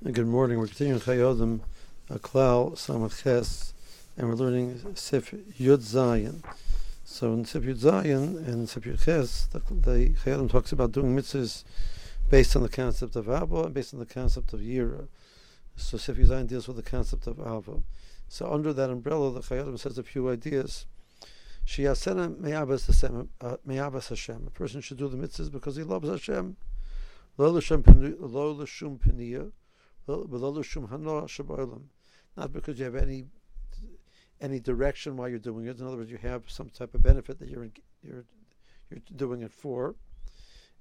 [0.00, 0.60] Good morning.
[0.60, 1.60] We're continuing Chayei Adam
[2.08, 3.72] Klal Samach
[4.16, 6.40] and we're learning Sif Yud Zayin.
[7.04, 10.92] So in Sif Yud Zayin and Sif Yud Ches, the, the Chayei Adam talks about
[10.92, 11.64] doing mitzvahs
[12.30, 15.08] based on the concept of Abba and based on the concept of Yira.
[15.74, 17.82] So Sif Yud Zayin deals with the concept of Abba.
[18.28, 20.86] So under that umbrella, the Chayei Adam says a few ideas.
[21.66, 22.88] Shiyasena meyabas
[23.40, 24.44] uh, Hashem.
[24.46, 26.56] A person should do the mitzvahs because he loves Hashem.
[27.36, 29.50] Lo l'shum peniya
[32.36, 33.26] not because you have any
[34.40, 35.78] any direction why you're doing it.
[35.78, 37.72] In other words, you have some type of benefit that you're in,
[38.02, 38.24] you're
[38.90, 39.96] you're doing it for,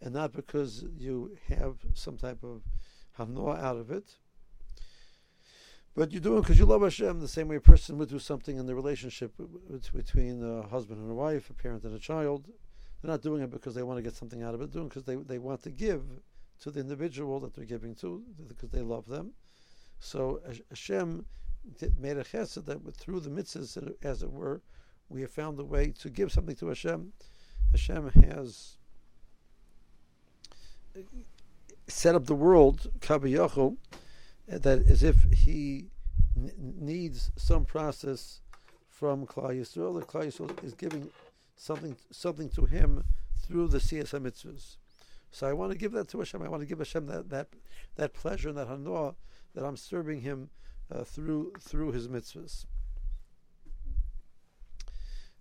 [0.00, 2.62] and not because you have some type of
[3.18, 4.16] hanoah out of it.
[5.94, 8.18] But you're doing it because you love Hashem the same way a person would do
[8.18, 9.32] something in the relationship
[9.94, 12.46] between a husband and a wife, a parent and a child.
[13.00, 14.70] They're not doing it because they want to get something out of it.
[14.70, 16.02] They're doing it because they, they want to give
[16.60, 19.32] to the individual that they're giving to because they love them.
[19.98, 21.24] So Hashem
[21.98, 24.62] made a chesed that through the mitzvahs, as it were,
[25.08, 27.12] we have found a way to give something to Hashem.
[27.72, 28.76] Hashem has
[30.96, 31.00] uh,
[31.86, 33.76] set up the world, Kiveyachol,
[34.52, 35.86] uh, that as if He
[36.58, 38.40] needs some process
[38.88, 39.98] from Klal Yisrael.
[39.98, 41.10] That Klal Yisrael is giving
[41.56, 43.04] something something to Him
[43.38, 44.76] through the CSM mitzvahs.
[45.30, 46.42] So I want to give that to Hashem.
[46.42, 47.48] I want to give Hashem that that,
[47.96, 49.14] that pleasure and that hanoah
[49.54, 50.50] that I'm serving Him
[50.90, 52.66] uh, through through His mitzvahs.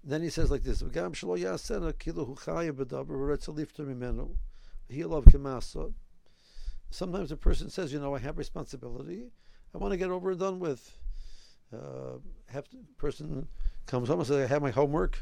[0.03, 0.83] Then he says like this:
[6.91, 9.31] Sometimes a person says, "You know, I have responsibility.
[9.73, 10.97] I want to get over and done with."
[11.73, 13.47] Uh, have to, person
[13.88, 15.17] comes home and says, "I have my homework."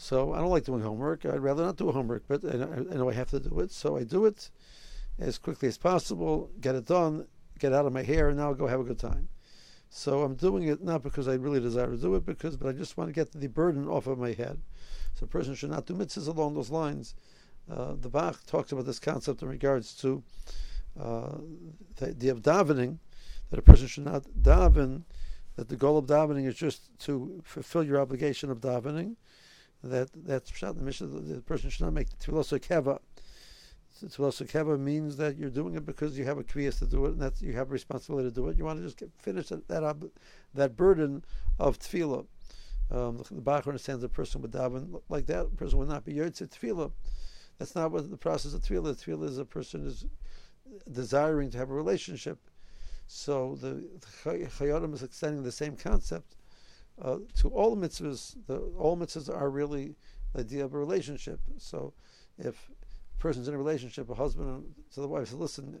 [0.00, 1.26] So I don't like doing homework.
[1.26, 3.96] I'd rather not do homework, but I, I know I have to do it, so
[3.96, 4.48] I do it
[5.18, 7.26] as quickly as possible, get it done,
[7.58, 9.28] get out of my hair, and now I'll go have a good time.
[9.90, 12.72] So I'm doing it not because I really desire to do it, because but I
[12.72, 14.60] just want to get the burden off of my head.
[15.14, 17.16] So a person should not do mitzvahs along those lines.
[17.68, 20.22] Uh, the Bach talks about this concept in regards to
[20.98, 21.38] uh,
[21.96, 22.98] the idea of davening,
[23.50, 25.02] that a person should not daven,
[25.56, 29.16] that the goal of davening is just to fulfill your obligation of davening,
[29.82, 31.28] that that's pshat the mission.
[31.28, 32.98] The person should not make tefillah keva.
[34.04, 37.12] Tefillah keva means that you're doing it because you have a kriyas to do it,
[37.12, 38.56] and that you have a responsibility to do it.
[38.56, 40.10] You want to just get, finish that that,
[40.54, 41.24] that burden
[41.58, 42.26] of tefillah.
[42.90, 45.56] Um, the Bach understands a person would daven like that.
[45.56, 46.90] Person would not be yotze tefillah.
[47.58, 48.96] That's not what the process of tefillah.
[48.96, 50.06] Tefillah is a person is
[50.90, 52.38] desiring to have a relationship.
[53.06, 56.36] So the, the is extending the same concept
[57.02, 59.94] uh, to all mitzvahs, the, all mitzvahs are really
[60.34, 61.40] the idea of a relationship.
[61.58, 61.92] So
[62.38, 62.70] if
[63.16, 65.80] a person's in a relationship, a husband to the wife says, listen,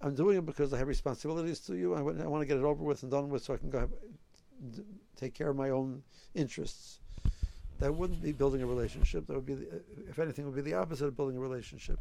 [0.00, 1.94] I'm doing it because I have responsibilities to you.
[1.94, 3.90] I, want to get it over with and done with so I can go have,
[5.16, 6.02] take care of my own
[6.34, 7.00] interests.
[7.78, 9.26] That wouldn't be building a relationship.
[9.26, 11.98] That would be, the, if anything, would be the opposite of building a relationship.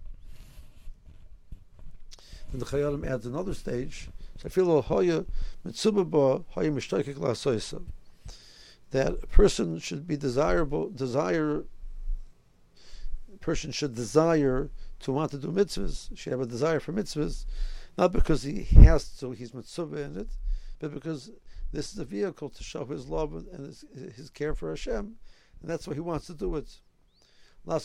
[2.51, 4.09] And the Chayei Adam adds another stage.
[4.37, 5.25] So I feel hoya
[5.65, 7.81] mitzubah hoya mishtaikik lasoisa
[8.95, 11.65] that a person should be desirable, desire,
[13.41, 14.69] person should desire
[15.01, 17.45] to want to do mitzvahs, should have a desire for mitzvahs,
[17.97, 20.29] not because he has to, he's mitzvah in it,
[20.79, 21.29] but because
[21.73, 23.83] this is a vehicle to show his love and his,
[24.15, 25.17] his care for Hashem,
[25.61, 26.79] and that's why he wants to do it.
[27.65, 27.81] The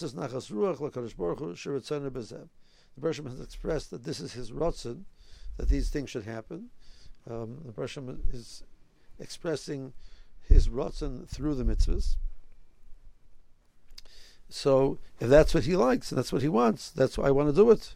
[3.00, 5.02] Bershom has expressed that this is his rotzen,
[5.56, 6.70] that these things should happen.
[7.28, 8.62] Um, the Bershom is
[9.18, 9.92] expressing
[10.50, 12.16] his rotzen through the mitzvahs.
[14.48, 17.48] So if that's what he likes and that's what he wants, that's why I want
[17.48, 17.94] to do it.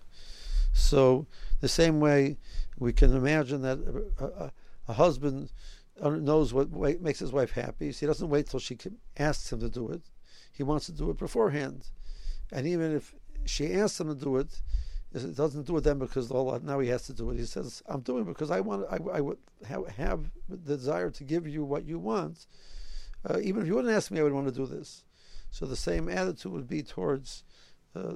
[0.73, 1.27] So
[1.61, 2.39] the same way
[2.79, 3.79] we can imagine that
[4.19, 4.53] a, a,
[4.89, 5.51] a husband
[6.01, 6.71] uh, knows what
[7.01, 7.93] makes his wife happy.
[7.93, 8.79] So he doesn't wait till she
[9.17, 10.03] asks him to do it.
[10.53, 11.87] He wants to do it beforehand.
[12.53, 14.61] And even if she asks him to do it,
[15.23, 17.39] it doesn't do it then because now he has to do it.
[17.39, 18.85] He says, "I'm doing it because I want.
[18.91, 22.47] I, I would have, have the desire to give you what you want.
[23.29, 25.05] Uh, even if you wouldn't ask me, I would want to do this.
[25.51, 27.45] So the same attitude would be towards
[27.95, 28.15] uh,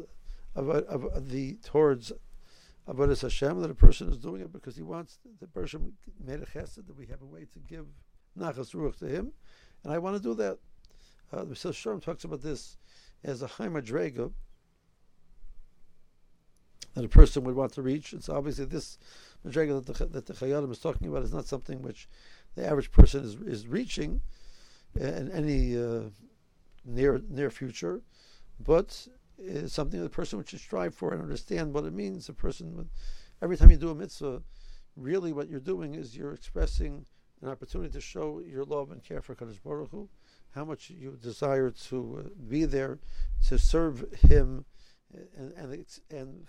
[0.57, 2.11] of, of, the towards
[2.89, 5.93] avodas Hashem that a person is doing it because he wants the person
[6.25, 7.87] made a chesed that we have a way to give
[8.37, 9.31] nachas ruach to him,
[9.85, 10.59] and I want to do that.
[11.33, 12.77] Uh, the Mesilas talks about this
[13.23, 14.33] as a chaymadrega
[16.95, 18.13] that a person would want to reach.
[18.13, 18.99] It's obviously this
[19.47, 22.09] madrega that the, that the Chayei Adam is talking about is not something which
[22.55, 24.21] the average person is, is reaching
[24.95, 26.11] in any uh,
[26.85, 28.01] near near future,
[28.59, 29.07] but
[29.39, 32.29] it's something that the person would strive for and understand what it means.
[32.29, 32.89] A person, would,
[33.43, 34.43] every time you do a mitzvah,
[34.97, 37.07] really what you're doing is you're expressing
[37.43, 40.09] an opportunity to show your love and care for Kadosh Baruch Hu,
[40.51, 42.99] how much you desire to uh, be there
[43.47, 44.65] to serve Him
[45.37, 46.47] and and, and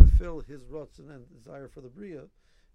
[0.00, 2.22] fulfill His rotzen and desire for the bria,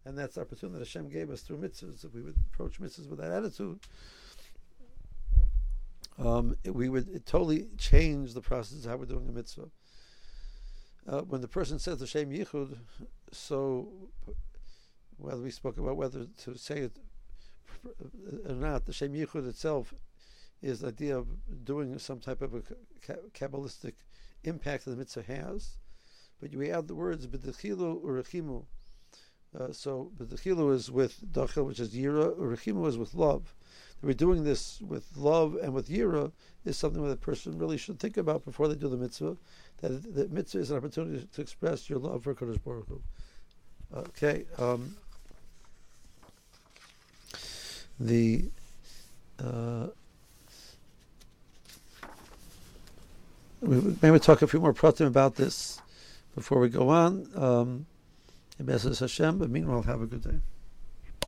[0.06, 2.06] and that's the opportunity that Hashem gave us through mitzvahs.
[2.06, 3.80] If we would approach mitzvahs with that attitude,
[6.18, 9.70] um, it, we would totally change the process of how we're doing a mitzvah.
[11.08, 12.78] Uh, when the person says the Shem Yichud,
[13.32, 13.90] so
[15.18, 16.92] whether we spoke about whether to say it
[18.48, 19.94] or not, the Shem Yichud itself
[20.62, 21.28] is the idea of
[21.64, 22.62] doing some type of a
[23.34, 23.94] kabbalistic
[24.44, 25.78] impact that the mitzvah has.
[26.42, 28.66] But we add the words b'dechilu urechimu.
[29.58, 33.56] Uh, so b'dechilu is with dachil, which is yira, urechimu is with love.
[34.02, 36.32] That we're doing this with love and with yira
[36.66, 39.38] is something that a person really should think about before they do the mitzvah.
[39.82, 43.02] That the mitzvah is an opportunity to express your love for Kodesh Baruch Hu.
[43.96, 44.46] Okay.
[44.58, 44.98] Um,
[48.00, 48.50] the
[49.40, 49.88] uh,
[53.62, 55.82] we maybe talk a few more pratim about this
[56.36, 57.28] before we go on.
[57.36, 57.86] Um,
[59.00, 60.40] Hashem, but meanwhile, have a good day.